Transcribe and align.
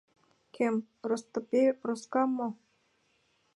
Кӧм, 0.55 0.75
Ростопей 1.09 1.69
Проскам 1.81 2.29
мо?! 2.37 2.47